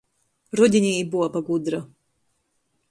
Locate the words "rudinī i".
0.59-1.03